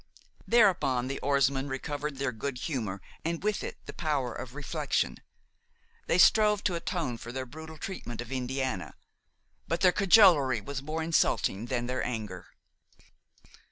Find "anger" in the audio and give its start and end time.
12.03-12.47